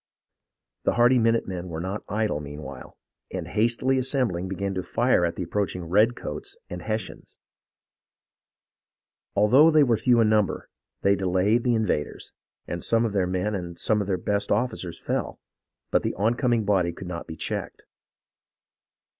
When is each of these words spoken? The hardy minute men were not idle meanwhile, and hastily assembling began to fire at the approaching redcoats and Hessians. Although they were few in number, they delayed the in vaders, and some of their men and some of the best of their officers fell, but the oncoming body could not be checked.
The 0.83 0.93
hardy 0.93 1.19
minute 1.19 1.47
men 1.47 1.67
were 1.69 1.79
not 1.79 2.01
idle 2.09 2.39
meanwhile, 2.39 2.97
and 3.31 3.47
hastily 3.49 3.99
assembling 3.99 4.47
began 4.47 4.73
to 4.73 4.81
fire 4.81 5.23
at 5.23 5.35
the 5.35 5.43
approaching 5.43 5.83
redcoats 5.83 6.57
and 6.71 6.81
Hessians. 6.81 7.37
Although 9.35 9.69
they 9.69 9.83
were 9.83 9.97
few 9.97 10.19
in 10.19 10.27
number, 10.27 10.71
they 11.03 11.15
delayed 11.15 11.63
the 11.63 11.75
in 11.75 11.85
vaders, 11.85 12.31
and 12.65 12.83
some 12.83 13.05
of 13.05 13.13
their 13.13 13.27
men 13.27 13.53
and 13.53 13.77
some 13.77 14.01
of 14.01 14.07
the 14.07 14.17
best 14.17 14.49
of 14.49 14.55
their 14.55 14.63
officers 14.63 14.99
fell, 14.99 15.39
but 15.91 16.01
the 16.01 16.15
oncoming 16.15 16.65
body 16.65 16.91
could 16.93 17.05
not 17.07 17.27
be 17.27 17.35
checked. 17.35 17.83